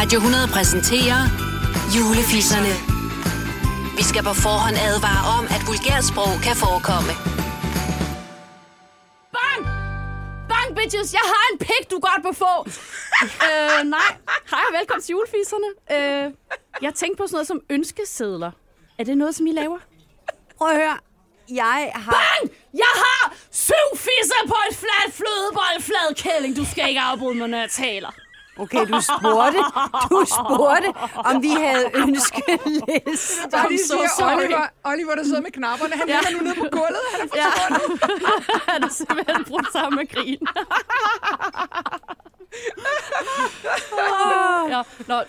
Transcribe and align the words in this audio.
Radio 0.00 0.18
100 0.18 0.48
præsenterer 0.56 1.20
Julefisserne. 1.94 2.72
Vi 3.98 4.04
skal 4.10 4.22
på 4.28 4.34
forhånd 4.46 4.76
advare 4.88 5.22
om, 5.36 5.44
at 5.54 5.60
vulgært 5.70 6.04
sprog 6.10 6.32
kan 6.46 6.56
forekomme. 6.64 7.12
Bang! 9.36 9.60
Bang, 10.50 10.68
bitches! 10.78 11.08
Jeg 11.18 11.26
har 11.32 11.44
en 11.50 11.58
pik, 11.66 11.84
du 11.92 11.98
godt 12.08 12.22
må 12.28 12.32
få. 12.44 12.54
øh, 13.48 13.78
nej. 13.96 14.10
Hej 14.52 14.62
og 14.68 14.72
velkommen 14.78 15.02
til 15.04 15.12
julefisserne. 15.16 15.70
Øh, 15.94 16.24
jeg 16.86 16.92
tænkte 17.00 17.16
på 17.20 17.24
sådan 17.26 17.36
noget 17.36 17.48
som 17.52 17.60
ønskesedler. 17.76 18.52
Er 18.98 19.04
det 19.08 19.14
noget, 19.22 19.34
som 19.36 19.44
I 19.50 19.52
laver? 19.60 19.78
Prøv 20.58 20.68
at 20.74 20.76
høre. 20.82 20.96
Jeg 21.62 21.80
har... 22.04 22.12
Bang! 22.18 22.42
Jeg 22.84 22.92
har 23.04 23.22
syv 23.66 23.88
fisser 24.06 24.42
på 24.52 24.58
et 24.68 24.74
fladt 24.82 25.10
flødebold, 25.18 25.76
flad 25.88 26.08
kælling. 26.24 26.52
Du 26.60 26.64
skal 26.72 26.84
ikke 26.88 27.02
afbryde 27.10 27.36
mig, 27.40 27.48
når 27.48 27.58
jeg 27.66 27.70
taler. 27.84 28.12
Okay, 28.60 28.84
du 28.92 29.00
spurgte, 29.00 29.58
du 30.10 30.18
spurgte, 30.36 30.88
om 31.30 31.42
vi 31.42 31.48
havde 31.50 31.86
ønskeliste. 31.94 33.48
Bare 33.52 33.68
lige 33.68 33.84
so 33.88 33.94
siger, 33.96 34.08
sorry. 34.18 34.36
Oliver, 34.36 34.66
Oliver, 34.84 35.14
der 35.14 35.24
sidder 35.24 35.40
med 35.40 35.50
knapperne, 35.50 35.94
han 35.94 36.08
Ja. 36.08 36.18
ligger 36.20 36.30
nu 36.38 36.44
nede 36.48 36.54
på 36.54 36.66
gulvet. 36.72 37.04
Han 37.12 37.20
er 37.24 37.28
for 37.28 37.36
Ja. 37.36 37.48
Han 38.72 38.82
er 38.84 38.88
simpelthen 38.88 39.44
brudt 39.44 39.72
sammen 39.72 39.96
med 39.98 40.06
grin. 40.14 40.38
ja, 44.70 44.82
nå, 45.06 45.20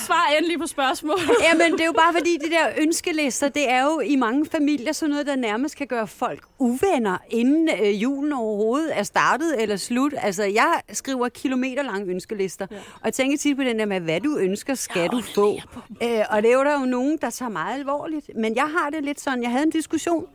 svar 0.08 0.34
endelig 0.38 0.58
på 0.58 0.66
spørgsmål. 0.66 1.18
Jamen, 1.48 1.72
det 1.72 1.80
er 1.80 1.84
jo 1.84 1.92
bare 1.92 2.12
fordi, 2.12 2.38
de 2.44 2.50
der 2.50 2.66
ønskelister, 2.78 3.48
det 3.48 3.70
er 3.70 3.84
jo 3.84 4.00
i 4.00 4.16
mange 4.16 4.46
familier 4.46 4.92
sådan 4.92 5.10
noget, 5.10 5.26
der 5.26 5.36
nærmest 5.36 5.76
kan 5.76 5.86
gøre 5.86 6.06
folk 6.06 6.44
uvenner, 6.58 7.18
inden 7.30 7.68
øh, 7.82 8.02
julen 8.02 8.32
overhovedet 8.32 8.98
er 8.98 9.02
startet 9.02 9.62
eller 9.62 9.76
slut. 9.76 10.14
Altså, 10.16 10.44
jeg 10.44 10.80
skriver 10.92 11.28
kilometerlange 11.28 12.10
ønskelister, 12.10 12.66
ja. 12.70 12.76
og 12.76 13.04
jeg 13.04 13.12
tænker 13.12 13.38
tit 13.38 13.56
på 13.56 13.62
den 13.62 13.78
der 13.78 13.86
med, 13.86 14.00
hvad 14.00 14.20
du 14.20 14.36
ønsker, 14.38 14.74
skal 14.74 15.08
du 15.08 15.20
få. 15.34 15.54
Øh, 16.02 16.20
og 16.30 16.42
det 16.42 16.50
er 16.50 16.54
jo 16.54 16.64
der 16.64 16.80
jo 16.80 16.86
nogen, 16.86 17.18
der 17.20 17.30
tager 17.30 17.50
meget 17.50 17.78
alvorligt. 17.78 18.30
Men 18.36 18.56
jeg 18.56 18.68
har 18.78 18.90
det 18.90 19.04
lidt 19.04 19.20
sådan, 19.20 19.42
jeg 19.42 19.50
havde 19.50 19.64
en 19.64 19.70
diskussion 19.70 20.26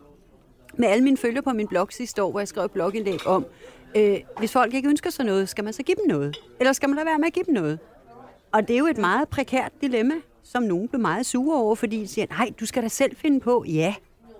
med 0.77 0.87
alle 0.87 1.03
mine 1.03 1.17
følgere 1.17 1.43
på 1.43 1.53
min 1.53 1.67
blog 1.67 1.87
sidste 1.91 2.23
år, 2.23 2.31
hvor 2.31 2.39
jeg 2.39 2.47
skrev 2.47 2.65
et 2.65 2.71
blogindlæg 2.71 3.27
om, 3.27 3.45
øh, 3.95 4.17
hvis 4.37 4.51
folk 4.51 4.73
ikke 4.73 4.89
ønsker 4.89 5.09
sig 5.09 5.25
noget, 5.25 5.49
skal 5.49 5.63
man 5.63 5.73
så 5.73 5.83
give 5.83 5.95
dem 5.95 6.05
noget? 6.07 6.37
Eller 6.59 6.73
skal 6.73 6.89
man 6.89 6.95
lade 6.95 7.05
være 7.05 7.17
med 7.19 7.27
at 7.27 7.33
give 7.33 7.45
dem 7.45 7.53
noget? 7.53 7.79
Og 8.51 8.67
det 8.67 8.73
er 8.73 8.77
jo 8.77 8.87
et 8.87 8.97
meget 8.97 9.29
prekært 9.29 9.71
dilemma, 9.81 10.15
som 10.43 10.63
nogen 10.63 10.87
bliver 10.87 11.01
meget 11.01 11.25
sure 11.25 11.61
over, 11.61 11.75
fordi 11.75 11.99
de 11.99 12.07
siger, 12.07 12.25
nej, 12.29 12.51
du 12.59 12.65
skal 12.65 12.83
da 12.83 12.87
selv 12.87 13.15
finde 13.15 13.39
på. 13.39 13.63
Ja, 13.67 13.95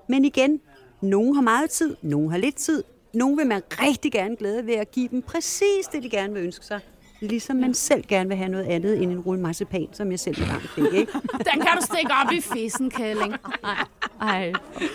men 0.07 0.25
igen, 0.25 0.61
nogen 1.02 1.35
har 1.35 1.41
meget 1.41 1.69
tid, 1.69 1.95
nogen 2.02 2.31
har 2.31 2.37
lidt 2.37 2.55
tid. 2.55 2.83
Nogen 3.13 3.37
vil 3.37 3.47
man 3.47 3.61
rigtig 3.69 4.11
gerne 4.11 4.35
glæde 4.35 4.65
ved 4.65 4.73
at 4.73 4.91
give 4.91 5.07
dem 5.07 5.21
præcis 5.21 5.87
det, 5.91 6.03
de 6.03 6.09
gerne 6.09 6.33
vil 6.33 6.43
ønske 6.43 6.65
sig. 6.65 6.80
Ligesom 7.19 7.55
man 7.55 7.73
selv 7.73 8.03
gerne 8.07 8.30
vil 8.30 8.37
have 8.37 8.49
noget 8.49 8.65
andet 8.65 9.03
end 9.03 9.11
en 9.11 9.19
rulle 9.19 9.41
marcipan, 9.41 9.87
som 9.91 10.11
jeg 10.11 10.19
selv 10.19 10.41
engang 10.41 10.61
fik, 10.61 10.93
ikke? 10.93 11.11
Den 11.52 11.61
kan 11.61 11.77
du 11.80 11.81
stikke 11.81 12.11
op 12.25 12.31
i 12.31 12.41
fissen, 12.41 12.89
kælling. 12.89 13.35
Nej. 13.63 13.85
Ej. 14.22 14.52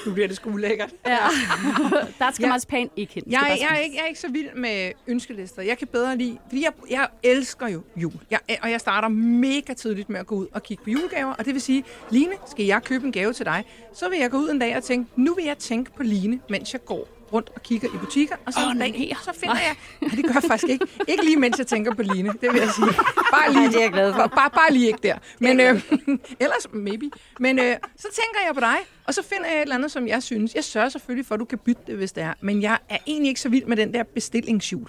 Nu 0.06 0.12
bliver 0.12 0.28
det 0.28 0.36
sgu 0.36 0.50
ulækkert. 0.50 0.90
Ja. 1.06 1.16
Der 2.18 2.32
skal 2.32 2.44
Ja. 2.44 2.48
marcipan 2.48 2.90
ikke 2.96 3.14
hen. 3.14 3.22
Jeg, 3.26 3.40
bare 3.40 3.50
jeg, 3.60 3.68
er 3.70 3.76
ikke, 3.78 3.96
jeg 3.96 4.02
er 4.02 4.06
ikke 4.08 4.20
så 4.20 4.28
vild 4.28 4.48
med 4.56 4.92
ønskelister. 5.06 5.62
Jeg 5.62 5.78
kan 5.78 5.88
bedre 5.88 6.16
lide, 6.16 6.38
fordi 6.48 6.62
jeg, 6.64 6.72
jeg 6.90 7.08
elsker 7.22 7.68
jo 7.68 7.82
jul. 7.96 8.12
Jeg, 8.30 8.40
og 8.62 8.70
jeg 8.70 8.80
starter 8.80 9.08
mega 9.08 9.72
tidligt 9.72 10.08
med 10.10 10.20
at 10.20 10.26
gå 10.26 10.34
ud 10.34 10.46
og 10.52 10.62
kigge 10.62 10.84
på 10.84 10.90
julegaver. 10.90 11.32
Og 11.32 11.44
det 11.44 11.54
vil 11.54 11.62
sige, 11.62 11.84
Line, 12.10 12.32
skal 12.50 12.64
jeg 12.64 12.82
købe 12.82 13.06
en 13.06 13.12
gave 13.12 13.32
til 13.32 13.46
dig? 13.46 13.64
Så 13.94 14.08
vil 14.08 14.18
jeg 14.18 14.30
gå 14.30 14.36
ud 14.36 14.50
en 14.50 14.58
dag 14.58 14.76
og 14.76 14.82
tænke, 14.82 15.10
nu 15.16 15.34
vil 15.34 15.44
jeg 15.44 15.58
tænke 15.58 15.92
på 15.96 16.02
Line, 16.02 16.40
mens 16.50 16.72
jeg 16.72 16.84
går 16.84 17.08
rundt 17.34 17.50
og 17.54 17.62
kigger 17.62 17.88
i 17.94 17.98
butikker. 17.98 18.36
Og 18.46 18.52
så 18.52 18.60
Åh, 18.66 18.70
en 18.70 18.78
dag, 18.78 18.90
nej. 18.90 19.14
så 19.22 19.32
finder 19.40 19.54
jeg... 19.54 19.76
Nej, 20.00 20.10
det 20.16 20.24
gør 20.24 20.34
jeg 20.34 20.42
faktisk 20.42 20.70
ikke. 20.70 20.86
Ikke 21.08 21.24
lige 21.24 21.36
mens 21.36 21.58
jeg 21.58 21.66
tænker 21.66 21.94
på 21.94 22.02
Line, 22.02 22.28
det 22.28 22.52
vil 22.52 22.60
jeg 22.60 22.70
sige. 22.70 22.86
Bare 23.32 23.52
lige, 23.52 23.60
Nej, 23.62 23.70
det 23.72 23.76
er 23.76 23.80
jeg 23.80 23.92
glad 23.92 24.12
for. 24.12 24.26
Bare, 24.26 24.50
bare 24.50 24.72
lige 24.72 24.86
ikke 24.86 24.98
der. 25.02 25.18
Men 25.40 25.60
øh, 25.60 25.82
ellers, 26.44 26.66
maybe. 26.72 27.10
Men 27.40 27.58
øh, 27.58 27.76
så 27.96 28.08
tænker 28.20 28.40
jeg 28.46 28.54
på 28.54 28.60
dig, 28.60 28.76
og 29.06 29.14
så 29.14 29.22
finder 29.22 29.46
jeg 29.46 29.56
et 29.56 29.62
eller 29.62 29.74
andet, 29.74 29.92
som 29.92 30.08
jeg 30.08 30.22
synes. 30.22 30.54
Jeg 30.54 30.64
sørger 30.64 30.88
selvfølgelig 30.88 31.26
for, 31.26 31.34
at 31.34 31.40
du 31.40 31.44
kan 31.44 31.58
bytte 31.58 31.82
det, 31.86 31.96
hvis 31.96 32.12
det 32.12 32.22
er. 32.22 32.32
Men 32.40 32.62
jeg 32.62 32.78
er 32.88 32.98
egentlig 33.06 33.28
ikke 33.28 33.40
så 33.40 33.48
vild 33.48 33.64
med 33.66 33.76
den 33.76 33.94
der 33.94 34.02
bestillingsjul. 34.02 34.88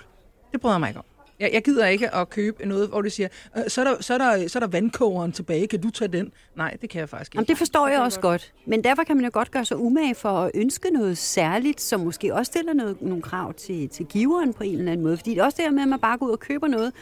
Det 0.51 0.61
bryder 0.61 0.75
jeg 0.75 0.79
mig 0.79 0.87
ikke 0.89 0.99
om. 0.99 1.14
Jeg, 1.39 1.49
jeg 1.53 1.63
gider 1.63 1.87
ikke 1.87 2.15
at 2.15 2.29
købe 2.29 2.65
noget, 2.65 2.89
hvor 2.89 3.01
du 3.01 3.09
siger, 3.09 3.27
øh, 3.57 3.63
så, 3.67 3.81
er 3.81 3.85
der, 3.85 4.01
så, 4.01 4.13
er 4.13 4.17
der, 4.17 4.47
så 4.47 4.57
er 4.57 4.59
der 4.59 4.67
vandkogeren 4.67 5.31
tilbage, 5.31 5.67
kan 5.67 5.81
du 5.81 5.89
tage 5.89 6.07
den? 6.07 6.31
Nej, 6.55 6.77
det 6.81 6.89
kan 6.89 6.99
jeg 6.99 7.09
faktisk 7.09 7.31
ikke. 7.31 7.37
Jamen, 7.37 7.47
det 7.47 7.57
forstår 7.57 7.87
jeg 7.87 7.99
også 7.99 8.19
godt. 8.19 8.53
Men 8.65 8.83
derfor 8.83 9.03
kan 9.03 9.15
man 9.15 9.25
jo 9.25 9.31
godt 9.33 9.51
gøre 9.51 9.65
sig 9.65 9.77
umage 9.77 10.15
for 10.15 10.29
at 10.29 10.51
ønske 10.53 10.89
noget 10.89 11.17
særligt, 11.17 11.81
som 11.81 11.99
måske 11.99 12.33
også 12.33 12.49
stiller 12.49 12.73
noget, 12.73 13.01
nogle 13.01 13.21
krav 13.21 13.53
til, 13.53 13.89
til 13.89 14.05
giveren 14.05 14.53
på 14.53 14.63
en 14.63 14.79
eller 14.79 14.91
anden 14.91 15.03
måde. 15.03 15.17
Fordi 15.17 15.31
det 15.31 15.39
er 15.39 15.43
også 15.43 15.55
det 15.55 15.65
her 15.65 15.71
med, 15.71 15.81
at 15.81 15.87
man 15.89 15.99
bare 15.99 16.17
går 16.17 16.25
ud 16.25 16.31
og 16.31 16.39
køber 16.39 16.67
noget, 16.67 16.93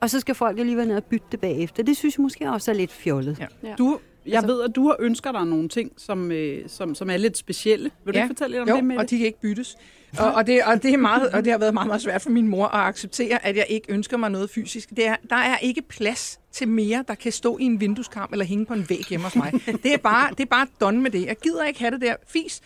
og 0.00 0.10
så 0.10 0.20
skal 0.20 0.34
folk 0.34 0.58
alligevel 0.58 0.88
ned 0.88 0.96
og 0.96 1.04
bytte 1.04 1.26
det 1.32 1.40
bagefter. 1.40 1.82
Det 1.82 1.96
synes 1.96 2.18
jeg 2.18 2.22
måske 2.22 2.50
også 2.50 2.70
er 2.70 2.74
lidt 2.74 2.92
fjollet. 2.92 3.38
Ja. 3.40 3.68
Ja. 3.68 3.74
Du, 3.78 3.98
jeg 4.26 4.42
ved, 4.46 4.62
at 4.62 4.76
du 4.76 4.86
har 4.86 4.96
ønsker 4.98 5.32
dig 5.32 5.46
nogle 5.46 5.68
ting, 5.68 5.92
som, 5.96 6.32
øh, 6.32 6.68
som, 6.68 6.94
som 6.94 7.10
er 7.10 7.16
lidt 7.16 7.38
specielle. 7.38 7.90
Vil 8.04 8.14
du 8.14 8.18
ikke 8.18 8.28
fortælle 8.28 8.58
lidt 8.58 8.62
om 8.62 8.68
jo, 8.68 8.76
det 8.76 8.84
med 8.84 8.96
og 8.96 9.10
de 9.10 9.18
kan 9.18 9.26
ikke 9.26 9.40
byttes. 9.40 9.76
Og, 10.18 10.32
og, 10.32 10.46
det, 10.46 10.62
og, 10.64 10.82
det 10.82 10.94
er 10.94 10.98
meget, 10.98 11.30
og 11.30 11.44
det 11.44 11.52
har 11.52 11.58
været 11.58 11.74
meget, 11.74 11.86
meget 11.86 12.02
svært 12.02 12.22
for 12.22 12.30
min 12.30 12.48
mor 12.48 12.66
at 12.66 12.88
acceptere, 12.88 13.46
at 13.46 13.56
jeg 13.56 13.66
ikke 13.68 13.92
ønsker 13.92 14.16
mig 14.16 14.30
noget 14.30 14.50
fysisk. 14.50 14.90
Det 14.90 15.06
er, 15.06 15.16
der 15.30 15.36
er 15.36 15.58
ikke 15.58 15.82
plads 15.82 16.40
til 16.52 16.68
mere, 16.68 17.04
der 17.08 17.14
kan 17.14 17.32
stå 17.32 17.58
i 17.58 17.64
en 17.64 17.80
vindueskarm 17.80 18.28
eller 18.32 18.44
hænge 18.44 18.66
på 18.66 18.74
en 18.74 18.86
væg 18.88 19.04
hjemme 19.08 19.24
hos 19.24 19.36
mig. 19.36 19.52
Det 19.82 19.94
er 19.94 19.98
bare, 19.98 20.30
det 20.30 20.40
er 20.40 20.46
bare 20.50 20.66
done 20.80 21.00
med 21.00 21.10
det. 21.10 21.26
Jeg 21.26 21.36
gider 21.42 21.64
ikke 21.64 21.80
have 21.80 21.90
det 21.90 22.00
der 22.00 22.14
fis. 22.26 22.60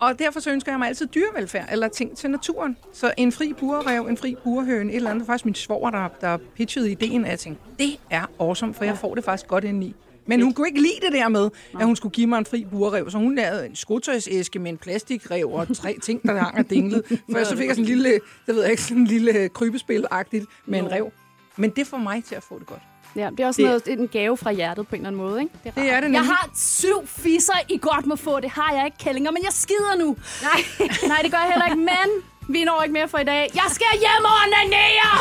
Og 0.00 0.18
derfor 0.18 0.40
så 0.40 0.50
ønsker 0.50 0.72
jeg 0.72 0.78
mig 0.78 0.88
altid 0.88 1.06
dyrevelfærd 1.06 1.68
eller 1.72 1.88
ting 1.88 2.16
til 2.16 2.30
naturen. 2.30 2.76
Så 2.92 3.12
en 3.16 3.32
fri 3.32 3.52
burrev, 3.52 4.06
en 4.06 4.16
fri 4.16 4.36
burhøne, 4.44 4.90
et 4.92 4.96
eller 4.96 5.10
andet. 5.10 5.20
Det 5.20 5.28
var 5.28 5.32
faktisk 5.32 5.44
min 5.44 5.54
svoger, 5.54 5.90
der, 5.90 6.08
der 6.20 6.38
pitchede 6.56 6.90
ideen, 6.90 7.24
og 7.24 7.30
jeg 7.30 7.38
tænkte, 7.38 7.62
det 7.78 8.00
er 8.10 8.30
awesome, 8.40 8.74
for 8.74 8.84
jeg 8.84 8.98
får 8.98 9.14
det 9.14 9.24
faktisk 9.24 9.46
godt 9.48 9.64
indeni. 9.64 9.94
Men 10.28 10.42
hun 10.42 10.54
kunne 10.54 10.68
ikke 10.68 10.80
lide 10.80 11.00
det 11.02 11.12
der 11.12 11.28
med, 11.28 11.50
at 11.80 11.86
hun 11.86 11.96
skulle 11.96 12.12
give 12.12 12.26
mig 12.26 12.38
en 12.38 12.46
fri 12.46 12.64
burrev, 12.70 13.10
så 13.10 13.18
hun 13.18 13.34
lavede 13.34 13.66
en 13.66 13.76
skotøjsæske 13.76 14.58
med 14.58 14.70
en 14.70 14.78
plastikrev 14.78 15.48
og 15.52 15.76
tre 15.76 15.96
ting, 16.04 16.22
der 16.22 16.38
hang 16.38 16.58
og 16.58 16.70
dinglede. 16.70 17.02
For 17.32 17.44
så 17.44 17.56
fik 17.56 17.66
jeg 17.66 17.74
sådan 17.76 17.84
en 17.84 17.88
lille, 17.88 18.12
det 18.46 18.54
ved 18.54 18.62
jeg 18.62 18.70
ikke, 18.70 18.82
sådan 18.82 18.96
en 18.98 19.06
lille 19.06 19.48
krybespil-agtigt 19.54 20.44
med 20.66 20.78
en 20.78 20.92
rev. 20.92 21.12
Men 21.56 21.70
det 21.70 21.86
får 21.86 21.96
mig 21.98 22.24
til 22.24 22.34
at 22.34 22.42
få 22.42 22.58
det 22.58 22.66
godt. 22.66 22.80
Ja, 23.16 23.30
det 23.30 23.40
er 23.40 23.46
også 23.46 23.62
Det- 23.62 23.66
noget, 23.68 23.84
det 23.84 23.92
er 23.92 23.96
en 23.96 24.08
gave 24.08 24.36
fra 24.36 24.52
hjertet 24.52 24.88
på 24.88 24.94
en 24.94 25.00
eller 25.00 25.08
anden 25.08 25.22
måde, 25.22 25.40
ikke? 25.40 25.52
Det 25.64 25.72
er 25.76 25.80
det 25.82 25.86
Jeg 25.90 26.00
nemlig. 26.00 26.20
har 26.20 26.50
syv 26.56 27.06
fisser, 27.06 27.52
I 27.68 27.78
godt 27.82 28.06
må 28.06 28.16
få. 28.16 28.40
Det 28.40 28.50
har 28.50 28.72
jeg 28.76 28.84
ikke, 28.84 28.98
kællinger, 28.98 29.30
men 29.30 29.42
jeg 29.44 29.52
skider 29.52 29.96
nu. 29.98 30.16
Nej. 30.42 30.88
Nej, 31.08 31.18
det 31.22 31.30
gør 31.30 31.38
jeg 31.38 31.48
heller 31.52 31.66
ikke, 31.66 31.76
men 31.78 32.08
vi 32.48 32.64
når 32.64 32.82
ikke 32.82 32.92
mere 32.92 33.08
for 33.08 33.18
i 33.18 33.24
dag. 33.24 33.50
Jeg 33.54 33.64
skal 33.70 33.86
hjem 33.92 34.24
og 34.24 34.36
onanere! 34.46 35.12